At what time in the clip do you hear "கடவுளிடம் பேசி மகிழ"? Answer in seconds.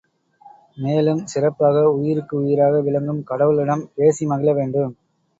3.29-4.49